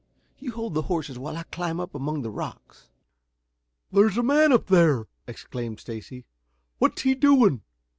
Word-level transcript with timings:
You 0.39 0.53
hold 0.53 0.73
the 0.73 0.81
horses 0.89 1.19
while 1.19 1.37
I 1.37 1.43
climb 1.43 1.79
up 1.79 1.93
among 1.93 2.23
the 2.23 2.31
rocks." 2.31 2.89
"There's 3.91 4.17
a 4.17 4.23
man 4.23 4.51
up 4.51 4.65
there!" 4.65 5.05
exclaimed 5.27 5.79
Stacy. 5.79 6.25
"What's 6.79 7.03
he 7.03 7.13
doing? 7.13 7.61